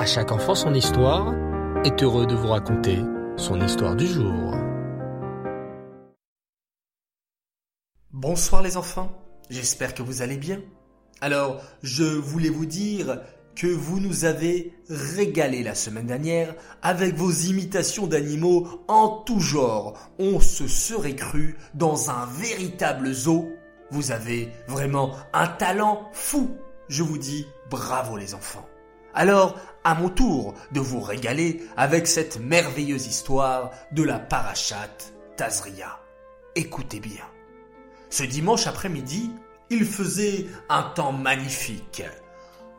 [0.00, 1.34] À chaque enfant son histoire
[1.84, 3.00] est heureux de vous raconter
[3.36, 4.54] son histoire du jour.
[8.10, 9.12] Bonsoir les enfants,
[9.50, 10.62] j'espère que vous allez bien.
[11.20, 13.20] Alors, je voulais vous dire
[13.54, 19.98] que vous nous avez régalé la semaine dernière avec vos imitations d'animaux en tout genre.
[20.18, 23.50] On se serait cru dans un véritable zoo.
[23.90, 26.56] Vous avez vraiment un talent fou.
[26.88, 28.66] Je vous dis bravo les enfants.
[29.14, 36.00] Alors, à mon tour de vous régaler avec cette merveilleuse histoire de la parachate Tazria.
[36.54, 37.24] Écoutez bien.
[38.10, 39.30] Ce dimanche après-midi,
[39.70, 42.02] il faisait un temps magnifique.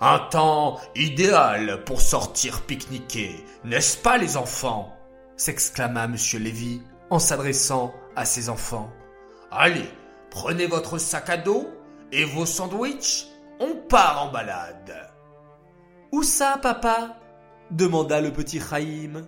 [0.00, 4.94] Un temps idéal pour sortir pique-niquer, n'est-ce pas les enfants?
[5.36, 6.16] s'exclama M.
[6.40, 8.90] Lévy en s'adressant à ses enfants.
[9.50, 9.88] Allez,
[10.30, 11.68] prenez votre sac à dos
[12.12, 13.28] et vos sandwichs,
[13.60, 15.07] on part en balade.
[16.10, 17.16] Où ça, papa
[17.70, 19.26] demanda le petit Chaïm.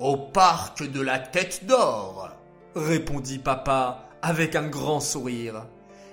[0.00, 2.30] Au parc de la Tête d'Or,
[2.74, 5.66] répondit papa avec un grand sourire.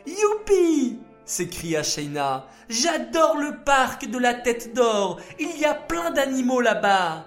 [0.05, 2.45] Youpi s'écria Shaina.
[2.69, 5.19] J'adore le parc de la Tête d'Or.
[5.39, 7.25] Il y a plein d'animaux là-bas.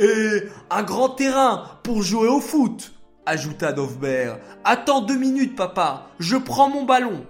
[0.00, 2.92] Et un grand terrain pour jouer au foot,
[3.24, 4.38] ajouta Dovbert.
[4.64, 6.08] Attends deux minutes, papa.
[6.18, 7.24] Je prends mon ballon.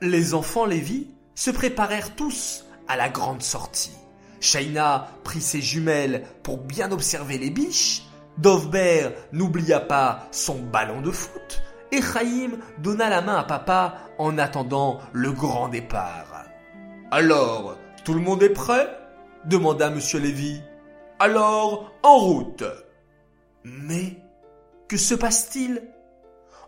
[0.00, 3.96] Les enfants Lévi se préparèrent tous à la grande sortie.
[4.40, 8.02] Shaina prit ses jumelles pour bien observer les biches.
[8.38, 11.62] Dovbert n'oublia pas son ballon de foot.
[11.92, 16.46] Et Chaim donna la main à papa en attendant le grand départ.
[17.10, 18.88] Alors, tout le monde est prêt?
[19.44, 20.60] demanda Monsieur Lévy.
[21.18, 22.64] Alors, en route.
[23.64, 24.16] Mais,
[24.88, 25.82] que se passe-t-il?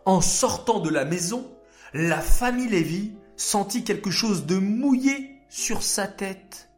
[0.05, 1.51] En sortant de la maison,
[1.93, 6.69] la famille Lévy sentit quelque chose de mouillé sur sa tête.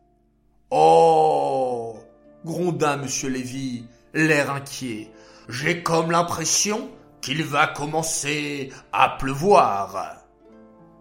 [0.69, 1.97] Oh
[2.45, 5.11] gronda Monsieur Lévy, l'air inquiet.
[5.49, 6.91] J'ai comme l'impression
[7.23, 10.19] qu'il va commencer à pleuvoir.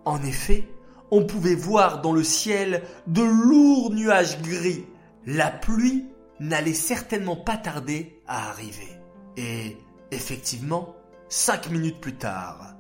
[0.06, 0.66] En effet,
[1.12, 4.86] on pouvait voir dans le ciel de lourds nuages gris.
[5.26, 6.06] La pluie
[6.40, 8.98] n'allait certainement pas tarder à arriver.
[9.36, 9.76] Et,
[10.12, 10.96] effectivement,
[11.28, 12.78] cinq minutes plus tard.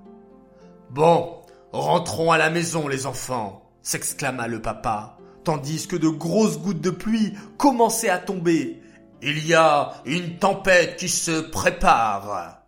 [0.89, 1.41] Bon,
[1.73, 6.89] rentrons à la maison, les enfants s'exclama le papa, tandis que de grosses gouttes de
[6.89, 8.81] pluie commençaient à tomber.
[9.21, 12.63] Il y a une tempête qui se prépare.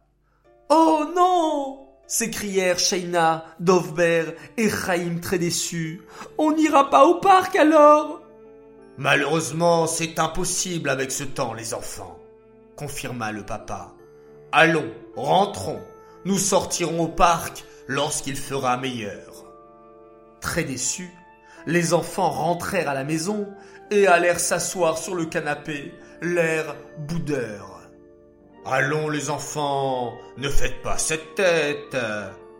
[0.69, 6.01] Oh non s'écrièrent Shaina, Dovber et Chaim très déçus.
[6.37, 8.21] On n'ira pas au parc alors
[8.97, 12.17] Malheureusement, c'est impossible avec ce temps, les enfants,
[12.77, 13.93] confirma le papa.
[14.51, 15.81] Allons, rentrons.
[16.25, 19.46] Nous sortirons au parc lorsqu'il fera meilleur.
[20.41, 21.11] Très déçus,
[21.65, 23.47] les enfants rentrèrent à la maison
[23.91, 27.81] et allèrent s'asseoir sur le canapé, l'air boudeur.
[28.65, 31.95] Allons les enfants, ne faites pas cette tête,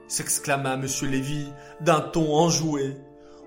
[0.07, 0.87] s'exclama M.
[1.03, 1.51] Lévy
[1.81, 2.95] d'un ton enjoué.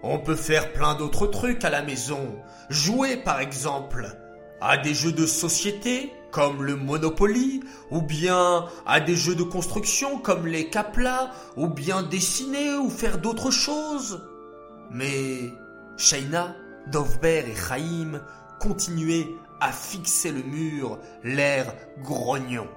[0.02, 2.36] On peut faire plein d'autres trucs à la maison.
[2.68, 4.16] Jouer par exemple
[4.60, 7.60] à des jeux de société comme le Monopoly,
[7.90, 13.18] ou bien à des jeux de construction comme les Caplas, ou bien dessiner ou faire
[13.18, 14.22] d'autres choses.
[14.90, 15.52] Mais
[15.96, 18.20] Shaina, Dovber et Chaim
[18.58, 19.28] continuaient
[19.60, 22.68] à fixer le mur, l'air grognon.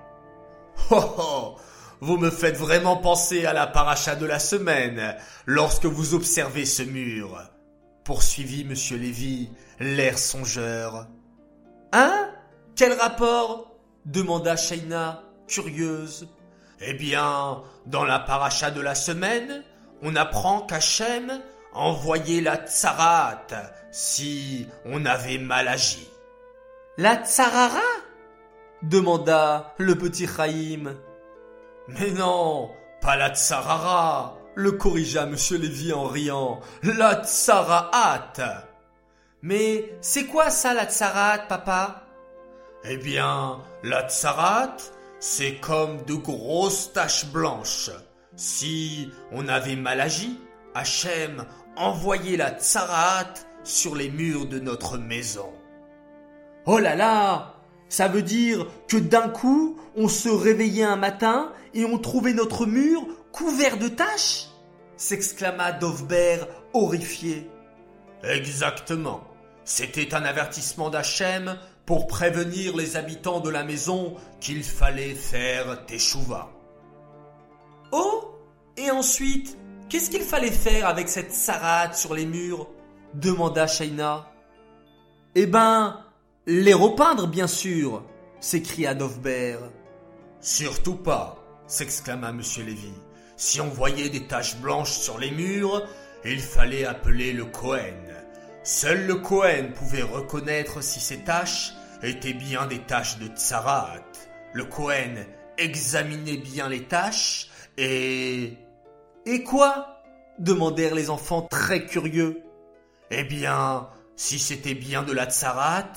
[0.92, 1.56] Oh oh
[2.02, 5.16] Vous me faites vraiment penser à la paracha de la semaine
[5.46, 7.42] lorsque vous observez ce mur.
[8.04, 9.50] Poursuivit Monsieur Lévy,
[9.80, 11.08] l'air songeur.
[11.94, 12.30] Hein?
[12.76, 13.72] Quel rapport
[14.06, 16.28] demanda Shaina, curieuse.
[16.82, 19.64] Eh bien, dans la paracha de la semaine,
[20.02, 21.42] on apprend qu'Hachem
[21.74, 23.46] envoyait la tsarat
[23.92, 26.08] si on avait mal agi.
[26.98, 27.80] La tsarara?
[28.82, 30.96] demanda le petit Chaim.
[31.88, 32.70] Mais non,
[33.02, 36.60] pas la tsarara, le corrigea monsieur Lévy en riant.
[36.84, 38.34] La tsaraat.
[39.42, 42.03] Mais c'est quoi ça la tsarat, papa?
[42.86, 44.76] Eh bien, la tsarat,
[45.20, 47.92] c'est comme de grosses taches blanches.
[48.36, 50.38] Si on avait mal agi,
[50.76, 51.46] Hachem
[51.78, 53.34] envoyait la tsarat
[53.64, 55.50] sur les murs de notre maison.
[56.66, 57.56] Oh là là
[57.88, 62.66] Ça veut dire que d'un coup, on se réveillait un matin et on trouvait notre
[62.66, 63.02] mur
[63.32, 64.50] couvert de taches?
[64.98, 66.40] s'exclama Dovber
[66.74, 67.50] horrifié.
[68.24, 69.24] Exactement.
[69.64, 76.50] C'était un avertissement d'Hachem pour prévenir les habitants de la maison qu'il fallait faire teshuva.
[77.92, 78.36] Oh
[78.78, 79.58] Et ensuite,
[79.90, 82.68] qu'est-ce qu'il fallait faire avec cette sarade sur les murs
[83.14, 84.28] demanda Shaina.
[85.36, 86.00] Eh ben,
[86.46, 88.04] les repeindre, bien sûr,
[88.40, 89.58] s'écria Dovber.
[90.42, 91.38] Surtout pas,
[91.68, 92.94] s'exclama Monsieur Lévy.
[93.38, 95.88] Si on voyait des taches blanches sur les murs,
[96.26, 98.13] il fallait appeler le Cohen.
[98.64, 104.00] Seul le Cohen pouvait reconnaître si ces taches étaient bien des taches de Tsarat.
[104.54, 105.26] Le Cohen
[105.58, 108.58] examinait bien les taches et...
[109.26, 110.02] Et quoi?
[110.40, 112.42] demandèrent les enfants très curieux.
[113.12, 115.92] Eh bien, si c'était bien de la Tsarat,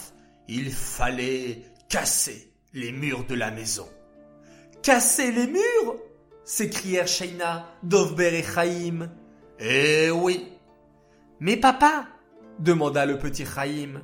[0.49, 3.89] il fallait casser les murs de la maison.
[4.83, 5.97] Casser les murs
[6.45, 9.09] s'écrièrent Shaina, Dovber et Chaim.
[9.59, 10.53] Eh oui.
[11.41, 12.07] Mais papa,
[12.59, 14.01] demanda le petit Chaim,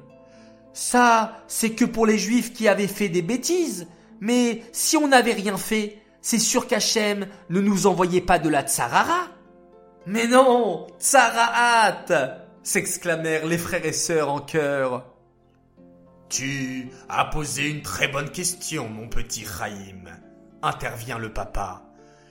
[0.72, 3.88] ça, c'est que pour les juifs qui avaient fait des bêtises.
[4.20, 8.62] Mais si on n'avait rien fait, c'est sûr qu'Hachem ne nous envoyait pas de la
[8.62, 9.28] tsarara.
[10.06, 12.06] Mais non, tsaraat
[12.62, 15.06] s'exclamèrent les frères et sœurs en chœur.
[16.28, 20.04] Tu as posé une très bonne question, mon petit Chaim,
[20.62, 21.82] intervient le papa.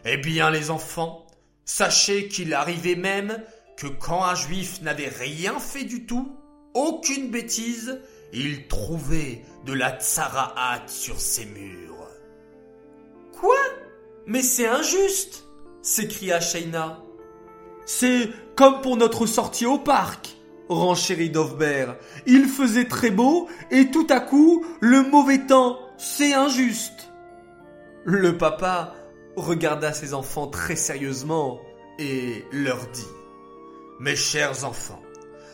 [0.06, 1.28] Eh bien, les enfants,
[1.66, 3.38] sachez qu'il arrivait même
[3.82, 6.38] que quand un juif n'avait rien fait du tout,
[6.76, 8.00] aucune bêtise,
[8.32, 12.08] il trouvait de la tsaraat sur ses murs.
[13.34, 13.58] Quoi?
[14.28, 15.48] Mais c'est injuste
[15.82, 17.00] s'écria Shaina.
[17.88, 20.38] C'est comme pour notre sortie au parc,
[20.70, 21.94] renchérit Dovber.
[22.28, 27.12] Il faisait très beau et tout à coup, le mauvais temps, c'est injuste.
[28.04, 28.94] Le papa
[29.36, 31.60] regarda ses enfants très sérieusement
[31.98, 33.21] et leur dit
[34.02, 35.00] Mes chers enfants,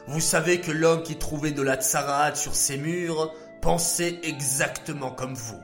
[0.07, 5.33] vous savez que l'homme qui trouvait de la tsaraat sur ses murs pensait exactement comme
[5.33, 5.59] vous.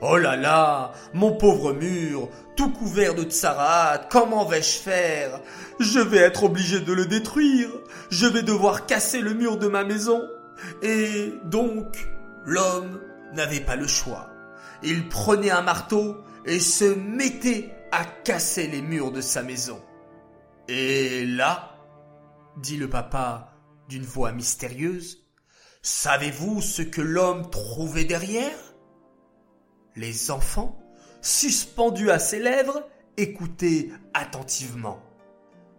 [0.00, 5.40] Oh là là, mon pauvre mur, tout couvert de tsaraat, comment vais-je faire?
[5.78, 7.68] Je vais être obligé de le détruire.
[8.10, 10.20] Je vais devoir casser le mur de ma maison.
[10.82, 12.08] Et donc,
[12.44, 13.00] l'homme
[13.34, 14.30] n'avait pas le choix.
[14.82, 19.80] Il prenait un marteau et se mettait à casser les murs de sa maison.
[20.66, 21.75] Et là,
[22.56, 23.52] dit le papa
[23.88, 25.24] d'une voix mystérieuse,
[25.82, 28.74] savez-vous ce que l'homme trouvait derrière?
[29.94, 30.78] Les enfants,
[31.22, 32.86] suspendus à ses lèvres,
[33.16, 35.02] écoutaient attentivement.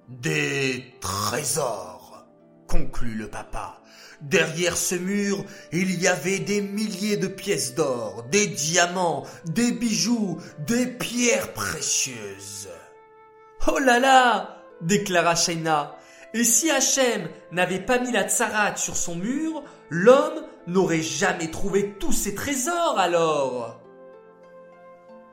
[0.07, 2.25] Des trésors,
[2.67, 3.81] conclut le papa.
[4.21, 10.39] Derrière ce mur, il y avait des milliers de pièces d'or, des diamants, des bijoux,
[10.65, 12.69] des pierres précieuses.
[13.67, 15.95] Oh là là déclara Shaina.
[16.33, 21.95] Et si Hachem n'avait pas mis la tsarat sur son mur, l'homme n'aurait jamais trouvé
[21.99, 23.81] tous ses trésors alors.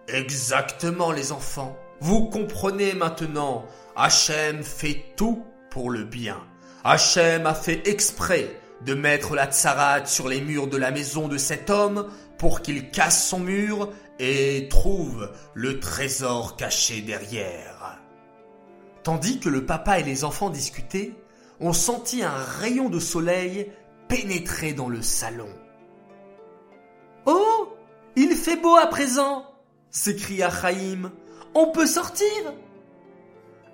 [0.08, 1.76] Exactement les enfants.
[2.00, 3.64] Vous comprenez maintenant.
[3.96, 6.40] Hachem fait tout pour le bien.
[6.84, 11.38] Hachem a fait exprès de mettre la tsarat sur les murs de la maison de
[11.38, 17.73] cet homme pour qu'il casse son mur et trouve le trésor caché derrière.
[19.04, 21.12] Tandis que le papa et les enfants discutaient,
[21.60, 23.70] on sentit un rayon de soleil
[24.08, 25.50] pénétrer dans le salon.
[27.26, 27.68] Oh
[28.16, 29.44] Il fait beau à présent
[29.90, 31.12] s'écria Chaim.
[31.54, 32.26] On peut sortir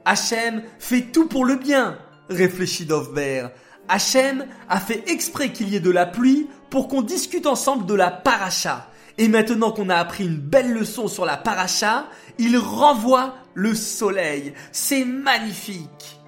[0.04, 1.98] Hachem fait tout pour le bien,
[2.28, 3.48] réfléchit Dovber.
[3.88, 7.94] Hachem a fait exprès qu'il y ait de la pluie pour qu'on discute ensemble de
[7.94, 8.88] la paracha.
[9.18, 12.06] Et maintenant qu'on a appris une belle leçon sur la paracha,
[12.38, 14.54] il renvoie le soleil.
[14.72, 16.20] C'est magnifique.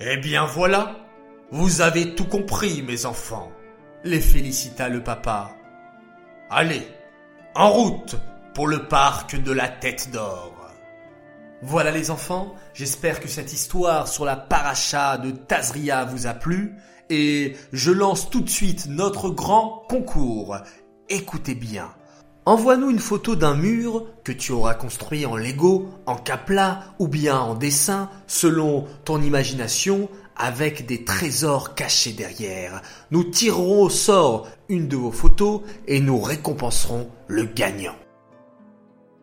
[0.00, 0.96] Eh bien voilà,
[1.50, 3.52] vous avez tout compris, mes enfants,
[4.02, 5.50] les félicita le papa.
[6.50, 6.86] Allez,
[7.54, 8.16] en route
[8.54, 10.52] pour le parc de la tête d'or.
[11.62, 16.74] Voilà les enfants, j'espère que cette histoire sur la paracha de Tazria vous a plu
[17.08, 20.58] et je lance tout de suite notre grand concours.
[21.08, 21.90] Écoutez bien.
[22.46, 27.38] Envoie-nous une photo d'un mur que tu auras construit en Lego, en capla ou bien
[27.38, 32.82] en dessin selon ton imagination avec des trésors cachés derrière.
[33.10, 37.96] Nous tirerons au sort une de vos photos et nous récompenserons le gagnant.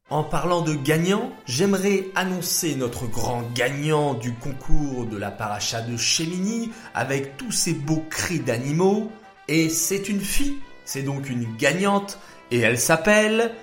[0.10, 5.96] En parlant de gagnant, j'aimerais annoncer notre grand gagnant du concours de la paracha de
[5.96, 9.12] Chemini avec tous ces beaux cris d'animaux.
[9.48, 12.20] Et c'est une fille, c'est donc une gagnante,
[12.52, 13.54] et elle s'appelle...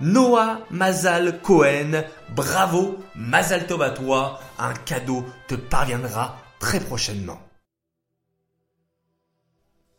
[0.00, 2.04] Noah Mazal Cohen.
[2.34, 4.38] Bravo, Mazal Tov à toi.
[4.58, 7.40] Un cadeau te parviendra très prochainement.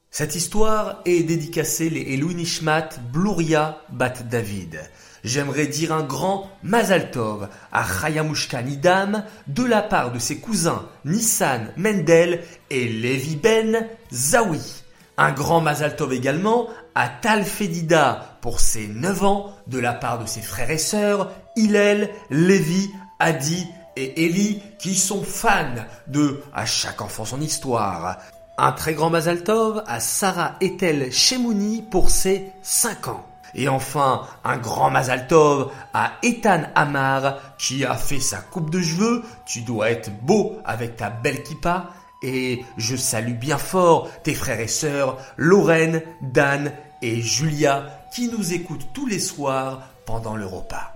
[0.09, 4.79] Cette histoire est dédicacée les Elou Nishmat Bluria Bat David.
[5.23, 10.87] j'aimerais dire un grand Mazal Tov à Chayamushka Nidam de la part de ses cousins
[11.05, 14.83] Nissan Mendel et Levi Ben Zawi.
[15.21, 20.17] Un grand Mazal Tov également à Tal Fedida pour ses 9 ans de la part
[20.17, 25.75] de ses frères et sœurs Hillel, Levi, Adi et Eli qui sont fans
[26.07, 28.19] de À chaque enfant son histoire.
[28.57, 33.25] Un très grand Mazal Tov à Sarah Etel Shemouni pour ses 5 ans.
[33.55, 38.81] Et enfin, un grand Mazal Tov à Ethan Amar qui a fait sa coupe de
[38.81, 39.23] cheveux.
[39.45, 41.89] Tu dois être beau avec ta belle kippa.
[42.21, 48.53] Et je salue bien fort tes frères et sœurs Lorraine, Dan et Julia qui nous
[48.53, 50.93] écoutent tous les soirs pendant le repas.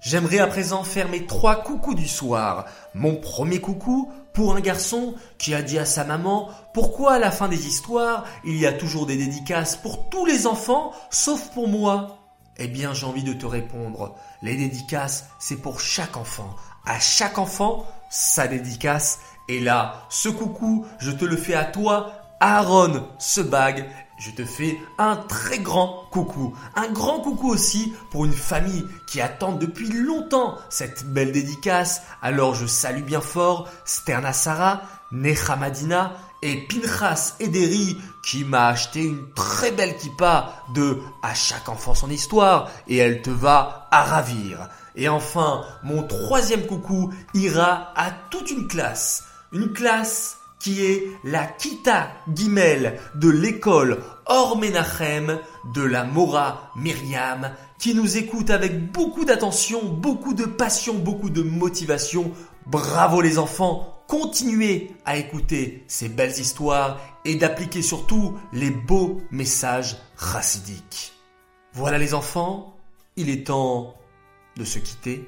[0.00, 2.66] J'aimerais à présent faire mes trois coucous du soir.
[2.94, 7.30] Mon premier coucou pour un garçon qui a dit à sa maman pourquoi à la
[7.30, 11.68] fin des histoires il y a toujours des dédicaces pour tous les enfants sauf pour
[11.68, 12.18] moi?
[12.56, 16.56] Eh bien j'ai envie de te répondre, les dédicaces c'est pour chaque enfant.
[16.84, 19.20] À chaque enfant, sa dédicace.
[19.48, 23.88] Et là, ce coucou, je te le fais à toi, Aaron ce bague
[24.18, 26.52] je te fais un très grand coucou.
[26.74, 32.02] Un grand coucou aussi pour une famille qui attend depuis longtemps cette belle dédicace.
[32.20, 39.32] Alors je salue bien fort Sterna Sarah, Nechamadina et Pinchas Ederi qui m'a acheté une
[39.34, 44.68] très belle kippa de À chaque enfant son histoire et elle te va à ravir.
[44.96, 49.27] Et enfin, mon troisième coucou ira à toute une classe.
[49.52, 55.38] Une classe qui est la Kita Gimel de l'école Or Menachem
[55.74, 61.42] de la Mora Myriam, qui nous écoute avec beaucoup d'attention, beaucoup de passion, beaucoup de
[61.42, 62.32] motivation.
[62.66, 69.96] Bravo les enfants, continuez à écouter ces belles histoires et d'appliquer surtout les beaux messages
[70.18, 71.14] chassidiques.
[71.72, 72.76] Voilà les enfants,
[73.16, 73.94] il est temps
[74.56, 75.26] de se quitter.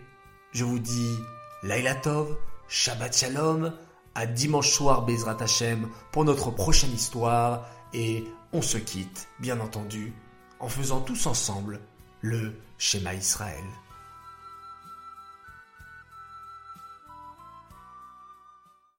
[0.52, 1.16] Je vous dis
[1.62, 2.36] Laila Tov,
[2.68, 3.72] Shabbat Shalom,
[4.14, 10.12] à dimanche soir Bezrat Hashem pour notre prochaine histoire et on se quitte, bien entendu,
[10.59, 11.81] en faisant tous ensemble
[12.21, 13.64] le schéma Israël.